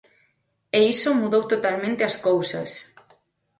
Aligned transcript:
E 0.77 0.79
iso 0.93 1.19
mudou 1.21 1.43
totalmente 1.53 2.01
as 2.09 2.15
cousas. 2.27 2.69